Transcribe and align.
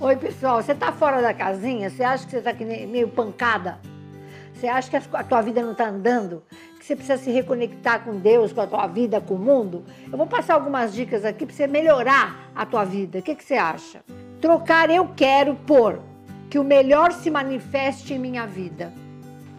Oi, 0.00 0.14
pessoal. 0.14 0.62
Você 0.62 0.74
tá 0.74 0.92
fora 0.92 1.20
da 1.20 1.34
casinha? 1.34 1.90
Você 1.90 2.04
acha 2.04 2.24
que 2.24 2.30
você 2.30 2.40
tá 2.40 2.52
meio 2.52 3.08
pancada? 3.08 3.78
Você 4.54 4.68
acha 4.68 4.88
que 4.88 4.96
a 5.12 5.24
tua 5.24 5.40
vida 5.40 5.60
não 5.60 5.72
está 5.72 5.88
andando? 5.88 6.42
Que 6.78 6.84
você 6.84 6.94
precisa 6.94 7.18
se 7.18 7.30
reconectar 7.30 8.04
com 8.04 8.16
Deus, 8.16 8.52
com 8.52 8.60
a 8.60 8.66
tua 8.66 8.86
vida, 8.86 9.20
com 9.20 9.34
o 9.34 9.38
mundo? 9.38 9.84
Eu 10.10 10.16
vou 10.16 10.26
passar 10.26 10.54
algumas 10.54 10.94
dicas 10.94 11.24
aqui 11.24 11.44
para 11.44 11.54
você 11.54 11.66
melhorar 11.66 12.50
a 12.54 12.64
tua 12.64 12.84
vida. 12.84 13.18
O 13.18 13.22
que, 13.22 13.34
que 13.34 13.44
você 13.44 13.54
acha? 13.54 14.04
Trocar 14.40 14.88
eu 14.88 15.08
quero 15.16 15.56
por 15.56 16.00
que 16.48 16.58
o 16.58 16.64
melhor 16.64 17.12
se 17.12 17.30
manifeste 17.30 18.14
em 18.14 18.18
minha 18.18 18.46
vida. 18.46 18.92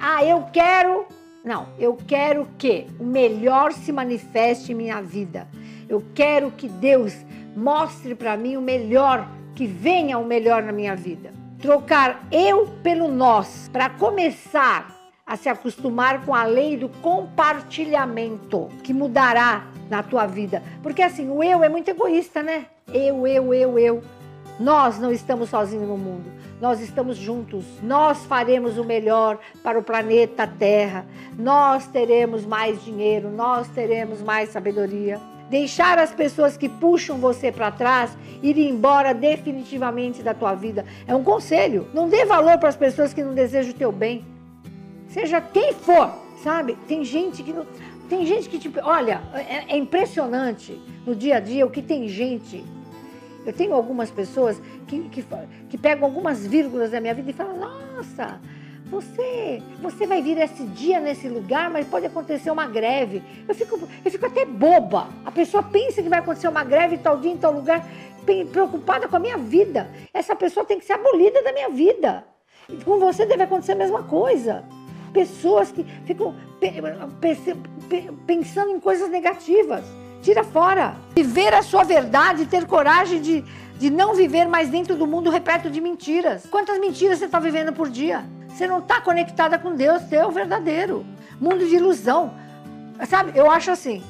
Ah, 0.00 0.24
eu 0.24 0.46
quero. 0.52 1.06
Não, 1.44 1.68
eu 1.78 1.96
quero 2.06 2.48
que 2.58 2.86
o 2.98 3.04
melhor 3.04 3.72
se 3.72 3.92
manifeste 3.92 4.72
em 4.72 4.74
minha 4.74 5.00
vida. 5.00 5.46
Eu 5.88 6.02
quero 6.14 6.50
que 6.50 6.68
Deus 6.68 7.14
mostre 7.56 8.14
para 8.14 8.36
mim 8.36 8.56
o 8.56 8.60
melhor, 8.60 9.28
que 9.54 9.66
venha 9.66 10.18
o 10.18 10.24
melhor 10.24 10.62
na 10.62 10.72
minha 10.72 10.96
vida. 10.96 11.32
Trocar 11.60 12.26
eu 12.30 12.68
pelo 12.82 13.08
nós, 13.08 13.70
para 13.72 13.88
começar 13.88 14.94
a 15.26 15.36
se 15.36 15.48
acostumar 15.48 16.24
com 16.26 16.34
a 16.34 16.44
lei 16.44 16.76
do 16.76 16.88
compartilhamento, 16.88 18.68
que 18.82 18.92
mudará 18.92 19.66
na 19.88 20.02
tua 20.02 20.26
vida. 20.26 20.62
Porque 20.82 21.02
assim, 21.02 21.30
o 21.30 21.42
eu 21.42 21.62
é 21.64 21.68
muito 21.68 21.88
egoísta, 21.88 22.42
né? 22.42 22.66
Eu, 22.92 23.26
eu, 23.26 23.54
eu, 23.54 23.78
eu. 23.78 24.02
Nós 24.60 24.98
não 24.98 25.10
estamos 25.10 25.48
sozinhos 25.48 25.88
no 25.88 25.96
mundo. 25.96 26.30
Nós 26.60 26.80
estamos 26.80 27.16
juntos. 27.16 27.64
Nós 27.82 28.24
faremos 28.26 28.78
o 28.78 28.84
melhor 28.84 29.38
para 29.62 29.78
o 29.78 29.82
planeta 29.82 30.46
Terra. 30.46 31.06
Nós 31.38 31.86
teremos 31.86 32.44
mais 32.44 32.82
dinheiro, 32.84 33.30
nós 33.30 33.66
teremos 33.68 34.22
mais 34.22 34.50
sabedoria. 34.50 35.20
Deixar 35.54 36.00
as 36.00 36.12
pessoas 36.12 36.56
que 36.56 36.68
puxam 36.68 37.18
você 37.18 37.52
para 37.52 37.70
trás 37.70 38.10
ir 38.42 38.58
embora 38.58 39.14
definitivamente 39.14 40.20
da 40.20 40.34
tua 40.34 40.52
vida 40.52 40.84
é 41.06 41.14
um 41.14 41.22
conselho. 41.22 41.86
Não 41.94 42.08
dê 42.08 42.24
valor 42.24 42.58
para 42.58 42.70
as 42.70 42.74
pessoas 42.74 43.14
que 43.14 43.22
não 43.22 43.34
desejam 43.34 43.70
o 43.70 43.76
teu 43.76 43.92
bem. 43.92 44.24
Seja 45.06 45.40
quem 45.40 45.72
for, 45.72 46.12
sabe? 46.42 46.76
Tem 46.88 47.04
gente 47.04 47.40
que 47.44 47.52
não, 47.52 47.64
tem 48.08 48.26
gente 48.26 48.48
que 48.48 48.58
tipo, 48.58 48.80
olha, 48.82 49.22
é, 49.32 49.74
é 49.74 49.76
impressionante 49.76 50.76
no 51.06 51.14
dia 51.14 51.36
a 51.36 51.40
dia 51.40 51.64
o 51.64 51.70
que 51.70 51.82
tem 51.82 52.08
gente 52.08 52.64
eu 53.46 53.52
tenho 53.52 53.74
algumas 53.74 54.10
pessoas 54.10 54.60
que, 54.88 55.02
que, 55.08 55.24
que, 55.68 55.78
pegam 55.78 56.06
algumas 56.08 56.44
vírgulas 56.44 56.90
da 56.90 57.00
minha 57.00 57.14
vida 57.14 57.30
e 57.30 57.32
falam: 57.32 57.58
Nossa, 57.58 58.40
você, 58.86 59.62
você 59.80 60.06
vai 60.06 60.20
vir 60.20 60.38
esse 60.38 60.62
dia 60.64 61.00
nesse 61.00 61.28
lugar, 61.28 61.70
mas 61.70 61.86
pode 61.86 62.06
acontecer 62.06 62.50
uma 62.50 62.66
greve. 62.66 63.22
Eu 63.48 63.54
fico, 63.54 63.88
eu 64.04 64.10
fico 64.10 64.26
até 64.26 64.44
boba. 64.44 65.08
A 65.24 65.30
pessoa 65.30 65.62
pensa 65.62 66.02
que 66.02 66.08
vai 66.08 66.18
acontecer 66.18 66.48
uma 66.48 66.62
greve 66.62 66.98
tal 66.98 67.18
dia, 67.18 67.32
em 67.32 67.36
tal 67.36 67.52
lugar, 67.52 67.86
preocupada 68.52 69.08
com 69.08 69.16
a 69.16 69.18
minha 69.18 69.38
vida. 69.38 69.90
Essa 70.12 70.36
pessoa 70.36 70.66
tem 70.66 70.78
que 70.78 70.84
ser 70.84 70.94
abolida 70.94 71.42
da 71.42 71.52
minha 71.52 71.70
vida. 71.70 72.24
E 72.68 72.76
com 72.84 72.98
você 72.98 73.24
deve 73.24 73.42
acontecer 73.42 73.72
a 73.72 73.76
mesma 73.76 74.02
coisa. 74.02 74.64
Pessoas 75.12 75.72
que 75.72 75.84
ficam 76.04 76.34
pensando 78.26 78.70
em 78.70 78.80
coisas 78.80 79.08
negativas. 79.08 79.84
Tira 80.22 80.44
fora. 80.44 80.96
Viver 81.14 81.54
a 81.54 81.62
sua 81.62 81.84
verdade, 81.84 82.46
ter 82.46 82.66
coragem 82.66 83.20
de, 83.20 83.44
de 83.78 83.90
não 83.90 84.14
viver 84.14 84.46
mais 84.46 84.68
dentro 84.68 84.94
do 84.94 85.06
mundo 85.06 85.30
repleto 85.30 85.70
de 85.70 85.80
mentiras. 85.80 86.46
Quantas 86.50 86.78
mentiras 86.78 87.18
você 87.18 87.26
está 87.26 87.38
vivendo 87.38 87.72
por 87.72 87.88
dia? 87.88 88.24
Você 88.54 88.68
não 88.68 88.78
está 88.78 89.00
conectada 89.00 89.58
com 89.58 89.74
Deus, 89.74 90.04
teu 90.04 90.30
verdadeiro. 90.30 91.04
Mundo 91.40 91.66
de 91.66 91.74
ilusão. 91.74 92.32
Sabe, 93.08 93.32
eu 93.34 93.50
acho 93.50 93.72
assim, 93.72 94.00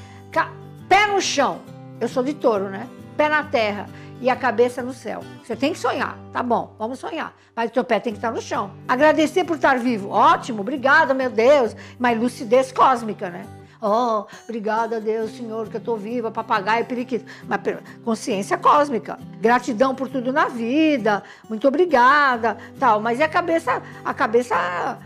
pé 0.87 1.07
no 1.07 1.19
chão. 1.19 1.61
Eu 1.99 2.09
sou 2.09 2.23
de 2.23 2.35
touro, 2.35 2.69
né? 2.69 2.87
Pé 3.17 3.27
na 3.31 3.43
terra 3.45 3.87
e 4.21 4.29
a 4.29 4.37
cabeça 4.37 4.83
no 4.83 4.93
céu. 4.93 5.23
Você 5.43 5.57
tem 5.57 5.73
que 5.73 5.79
sonhar, 5.79 6.19
tá 6.31 6.43
bom, 6.43 6.75
vamos 6.79 6.99
sonhar. 6.99 7.35
Mas 7.57 7.71
o 7.71 7.73
teu 7.73 7.85
pé 7.85 7.99
tem 7.99 8.13
que 8.13 8.19
estar 8.19 8.31
no 8.31 8.43
chão. 8.43 8.71
Agradecer 8.87 9.45
por 9.45 9.57
estar 9.57 9.79
vivo. 9.79 10.11
Ótimo, 10.11 10.61
obrigado, 10.61 11.15
meu 11.15 11.31
Deus. 11.31 11.75
Mas 11.99 12.21
lucidez 12.21 12.71
cósmica, 12.71 13.31
né? 13.31 13.47
Oh, 13.87 14.25
obrigada 14.45 14.97
a 14.97 14.99
Deus, 14.99 15.37
Senhor, 15.37 15.69
que 15.69 15.77
eu 15.77 15.79
estou 15.79 15.99
viva, 15.99 16.31
papagaio, 16.31 16.87
periquito. 16.87 17.27
Mas 17.47 17.61
consciência 18.03 18.57
cósmica. 18.57 19.19
Gratidão 19.43 19.95
por 19.95 20.09
tudo 20.09 20.33
na 20.33 20.49
vida. 20.49 21.23
Muito 21.51 21.69
obrigada, 21.69 22.57
tal. 22.81 22.99
Mas 22.99 23.21
é 23.21 23.25
a 23.25 23.29
cabeça, 23.29 23.83
a 24.03 24.15
cabeça 24.15 24.99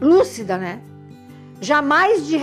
lúcida, 0.00 0.56
né? 0.56 0.80
Jamais 1.60 2.26
de 2.26 2.38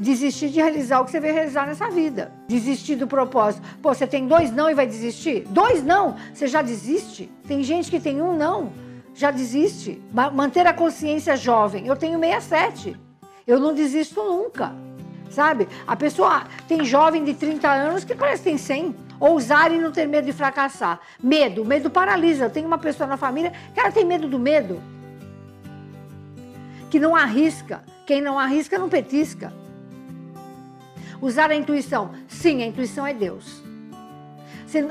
desistir 0.00 0.48
de 0.48 0.58
realizar 0.58 1.00
o 1.00 1.04
que 1.04 1.10
você 1.10 1.20
veio 1.20 1.34
realizar 1.34 1.66
nessa 1.66 1.90
vida. 1.90 2.32
Desistir 2.48 2.96
do 2.96 3.06
propósito. 3.06 3.62
Pô, 3.82 3.92
você 3.92 4.06
tem 4.06 4.26
dois 4.26 4.50
não 4.50 4.70
e 4.70 4.74
vai 4.74 4.86
desistir? 4.86 5.46
Dois 5.50 5.84
não, 5.84 6.16
você 6.32 6.46
já 6.46 6.62
desiste? 6.62 7.30
Tem 7.46 7.62
gente 7.62 7.90
que 7.90 8.00
tem 8.00 8.22
um 8.22 8.34
não, 8.34 8.72
já 9.14 9.30
desiste. 9.30 10.02
Manter 10.32 10.66
a 10.66 10.72
consciência 10.72 11.36
jovem. 11.36 11.86
Eu 11.86 11.94
tenho 11.94 12.18
67. 12.18 13.11
Eu 13.46 13.58
não 13.58 13.74
desisto 13.74 14.22
nunca. 14.22 14.72
Sabe? 15.30 15.66
A 15.86 15.96
pessoa 15.96 16.44
tem 16.68 16.84
jovem 16.84 17.24
de 17.24 17.34
30 17.34 17.68
anos 17.68 18.04
que 18.04 18.14
parece 18.14 18.42
que 18.42 18.50
tem 18.50 18.58
100. 18.58 18.94
Ousar 19.18 19.72
e 19.72 19.78
não 19.78 19.92
ter 19.92 20.06
medo 20.06 20.26
de 20.26 20.32
fracassar. 20.32 21.00
Medo, 21.22 21.64
medo 21.64 21.88
paralisa. 21.88 22.50
Tenho 22.50 22.66
uma 22.66 22.78
pessoa 22.78 23.06
na 23.06 23.16
família 23.16 23.52
que 23.72 23.80
ela 23.80 23.90
tem 23.90 24.04
medo 24.04 24.28
do 24.28 24.38
medo. 24.38 24.82
Que 26.90 26.98
não 26.98 27.16
arrisca. 27.16 27.82
Quem 28.04 28.20
não 28.20 28.38
arrisca 28.38 28.78
não 28.78 28.88
petisca. 28.88 29.52
Usar 31.20 31.50
a 31.50 31.54
intuição. 31.54 32.10
Sim, 32.28 32.62
a 32.62 32.66
intuição 32.66 33.06
é 33.06 33.14
Deus. 33.14 33.62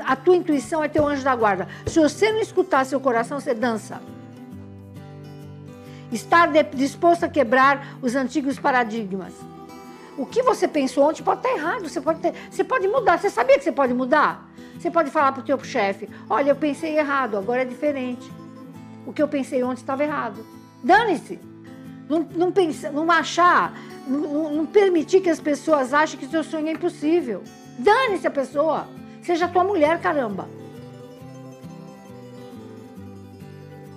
A 0.06 0.16
tua 0.16 0.36
intuição 0.36 0.82
é 0.82 0.88
teu 0.88 1.06
anjo 1.06 1.22
da 1.22 1.34
guarda. 1.36 1.68
Se 1.86 2.00
você 2.00 2.32
não 2.32 2.40
escutar 2.40 2.86
seu 2.86 3.00
coração, 3.00 3.38
você 3.38 3.52
dança. 3.52 4.00
Estar 6.12 6.48
disposto 6.74 7.24
a 7.24 7.28
quebrar 7.28 7.96
os 8.02 8.14
antigos 8.14 8.58
paradigmas. 8.58 9.32
O 10.16 10.26
que 10.26 10.42
você 10.42 10.68
pensou 10.68 11.08
ontem 11.08 11.22
pode 11.22 11.40
estar 11.40 11.56
errado, 11.56 11.88
você 11.88 12.00
pode, 12.00 12.20
ter, 12.20 12.34
você 12.50 12.62
pode 12.62 12.86
mudar. 12.86 13.18
Você 13.18 13.30
sabia 13.30 13.56
que 13.56 13.64
você 13.64 13.72
pode 13.72 13.94
mudar? 13.94 14.46
Você 14.78 14.90
pode 14.90 15.10
falar 15.10 15.32
para 15.32 15.40
o 15.40 15.44
teu 15.44 15.62
chefe, 15.64 16.08
olha, 16.28 16.50
eu 16.50 16.56
pensei 16.56 16.98
errado, 16.98 17.36
agora 17.36 17.62
é 17.62 17.64
diferente. 17.64 18.30
O 19.06 19.12
que 19.12 19.22
eu 19.22 19.28
pensei 19.28 19.62
ontem 19.62 19.80
estava 19.80 20.02
errado. 20.02 20.44
Dane-se. 20.82 21.38
Não, 22.08 22.26
não, 22.34 22.52
não 22.92 23.10
achar, 23.10 23.74
não, 24.06 24.52
não 24.52 24.66
permitir 24.66 25.20
que 25.20 25.30
as 25.30 25.40
pessoas 25.40 25.94
achem 25.94 26.18
que 26.18 26.26
seu 26.26 26.44
sonho 26.44 26.68
é 26.68 26.72
impossível. 26.72 27.42
Dane-se 27.78 28.26
a 28.26 28.30
pessoa. 28.30 28.86
Seja 29.22 29.48
tua 29.48 29.64
mulher, 29.64 30.00
caramba. 30.00 30.48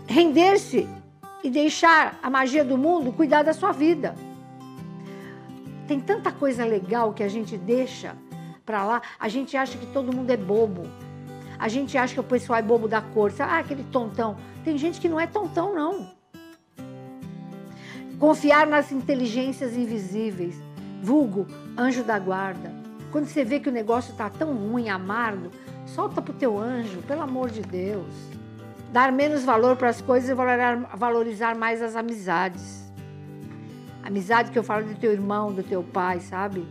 Render-se 0.07 0.87
e 1.45 1.49
deixar 1.51 2.19
a 2.23 2.29
magia 2.29 2.65
do 2.65 2.75
mundo 2.75 3.11
cuidar 3.11 3.43
da 3.43 3.53
sua 3.53 3.71
vida. 3.71 4.15
Tem 5.87 5.99
tanta 5.99 6.31
coisa 6.31 6.65
legal 6.65 7.13
que 7.13 7.21
a 7.21 7.27
gente 7.27 7.55
deixa 7.55 8.15
para 8.65 8.83
lá. 8.83 9.01
A 9.19 9.29
gente 9.29 9.55
acha 9.55 9.77
que 9.77 9.85
todo 9.85 10.11
mundo 10.11 10.31
é 10.31 10.37
bobo. 10.37 10.89
A 11.59 11.67
gente 11.67 11.99
acha 11.99 12.15
que 12.15 12.19
o 12.19 12.23
pessoal 12.23 12.57
é 12.57 12.63
bobo 12.63 12.87
da 12.87 12.99
cor. 12.99 13.31
Ah, 13.37 13.59
aquele 13.59 13.83
tontão. 13.83 14.37
Tem 14.63 14.75
gente 14.75 14.99
que 14.99 15.07
não 15.07 15.19
é 15.19 15.27
tontão, 15.27 15.75
não. 15.75 16.09
Confiar 18.17 18.65
nas 18.65 18.91
inteligências 18.91 19.77
invisíveis. 19.77 20.55
Vulgo, 21.03 21.45
anjo 21.77 22.03
da 22.03 22.17
guarda. 22.17 22.73
Quando 23.11 23.27
você 23.27 23.43
vê 23.43 23.59
que 23.59 23.69
o 23.69 23.71
negócio 23.71 24.13
está 24.13 24.31
tão 24.31 24.51
ruim, 24.51 24.89
amargo, 24.89 25.51
solta 25.85 26.23
pro 26.23 26.33
teu 26.33 26.57
anjo, 26.57 27.03
pelo 27.03 27.21
amor 27.21 27.51
de 27.51 27.61
Deus 27.61 28.35
dar 28.95 29.11
menos 29.11 29.43
valor 29.43 29.75
para 29.75 29.89
as 29.89 29.99
coisas 29.99 30.29
e 30.29 30.33
valorizar 30.95 31.53
mais 31.53 31.81
as 31.81 31.97
amizades. 31.97 32.89
Amizade 34.01 34.51
que 34.51 34.57
eu 34.57 34.63
falo 34.63 34.85
do 34.85 34.95
teu 34.95 35.11
irmão, 35.11 35.51
do 35.51 35.61
teu 35.61 35.83
pai, 35.83 36.21
sabe? 36.21 36.65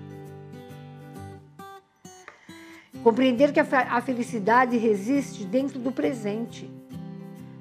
Compreender 3.02 3.52
que 3.52 3.60
a 3.60 4.00
felicidade 4.00 4.78
resiste 4.78 5.44
dentro 5.44 5.78
do 5.78 5.92
presente. 5.92 6.72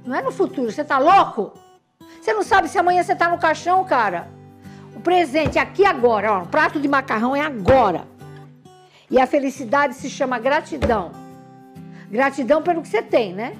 Não 0.05 0.15
é 0.15 0.21
no 0.21 0.31
futuro. 0.31 0.71
Você 0.71 0.85
tá 0.85 0.97
louco? 0.97 1.51
Você 2.21 2.31
não 2.31 2.41
sabe 2.41 2.69
se 2.69 2.77
amanhã 2.77 3.03
você 3.03 3.17
tá 3.17 3.27
no 3.27 3.37
caixão, 3.37 3.83
cara. 3.83 4.29
O 4.95 5.01
presente 5.01 5.57
é 5.57 5.61
aqui 5.61 5.85
agora. 5.85 6.31
Ó, 6.31 6.43
o 6.43 6.47
prato 6.47 6.79
de 6.79 6.87
macarrão 6.87 7.35
é 7.35 7.41
agora. 7.41 8.07
E 9.11 9.19
a 9.19 9.27
felicidade 9.27 9.95
se 9.95 10.09
chama 10.09 10.39
gratidão. 10.39 11.11
Gratidão 12.09 12.61
pelo 12.61 12.81
que 12.81 12.87
você 12.87 13.01
tem, 13.01 13.33
né? 13.33 13.57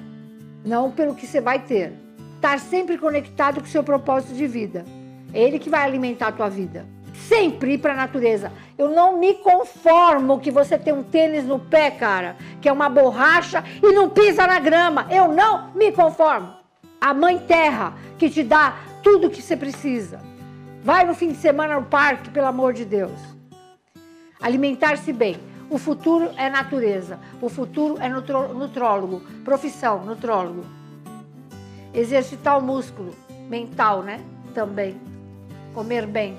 Não 0.64 0.90
pelo 0.90 1.14
que 1.14 1.26
você 1.26 1.40
vai 1.40 1.58
ter. 1.58 1.92
Estar 2.36 2.58
sempre 2.58 2.98
conectado 2.98 3.60
com 3.60 3.66
o 3.66 3.70
seu 3.70 3.82
propósito 3.82 4.34
de 4.34 4.46
vida. 4.46 4.84
É 5.32 5.42
ele 5.42 5.58
que 5.58 5.70
vai 5.70 5.84
alimentar 5.84 6.28
a 6.28 6.32
tua 6.32 6.48
vida. 6.48 6.86
Sempre 7.28 7.74
ir 7.74 7.78
para 7.78 7.92
a 7.92 7.96
natureza. 7.96 8.52
Eu 8.76 8.88
não 8.88 9.18
me 9.18 9.34
conformo 9.34 10.40
que 10.40 10.50
você 10.50 10.76
tem 10.78 10.92
um 10.92 11.02
tênis 11.02 11.44
no 11.44 11.58
pé, 11.58 11.90
cara, 11.90 12.36
que 12.60 12.68
é 12.68 12.72
uma 12.72 12.88
borracha 12.88 13.62
e 13.82 13.92
não 13.92 14.08
pisa 14.08 14.46
na 14.46 14.58
grama. 14.58 15.06
Eu 15.10 15.28
não 15.32 15.70
me 15.74 15.92
conformo. 15.92 16.54
A 17.00 17.12
mãe 17.12 17.38
terra 17.38 17.94
que 18.18 18.30
te 18.30 18.42
dá 18.42 18.76
tudo 19.02 19.28
o 19.28 19.30
que 19.30 19.42
você 19.42 19.56
precisa. 19.56 20.20
Vai 20.82 21.04
no 21.04 21.14
fim 21.14 21.28
de 21.28 21.36
semana 21.36 21.78
no 21.78 21.86
parque, 21.86 22.30
pelo 22.30 22.46
amor 22.46 22.72
de 22.72 22.84
Deus. 22.84 23.18
Alimentar-se 24.40 25.12
bem. 25.12 25.36
O 25.70 25.78
futuro 25.78 26.30
é 26.36 26.50
natureza. 26.50 27.18
O 27.40 27.48
futuro 27.48 27.98
é 28.00 28.08
nutrólogo. 28.08 29.20
Profissão, 29.44 30.04
nutrólogo. 30.04 30.64
Exercitar 31.92 32.58
o 32.58 32.62
músculo 32.62 33.14
mental, 33.48 34.02
né? 34.02 34.20
Também. 34.54 35.00
Comer 35.72 36.06
bem. 36.06 36.38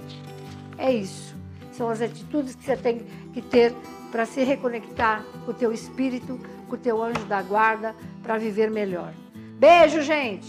É 0.77 0.92
isso. 0.92 1.36
São 1.72 1.89
as 1.89 2.01
atitudes 2.01 2.56
que 2.56 2.63
você 2.63 2.77
tem 2.77 3.06
que 3.33 3.42
ter 3.42 3.74
para 4.12 4.25
se 4.25 4.44
reconectar 4.44 5.24
com 5.44 5.51
o 5.51 5.54
teu 5.54 5.74
espírito, 5.74 6.39
com 6.69 6.75
o 6.75 6.80
teu 6.80 7.04
anjo 7.04 7.25
da 7.25 7.42
guarda, 7.42 7.94
para 8.24 8.38
viver 8.38 8.72
melhor. 8.72 9.12
Beijo, 9.60 10.01
gente! 10.01 10.48